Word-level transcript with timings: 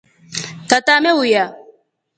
Tata 0.69 0.91
ameuya. 0.99 1.43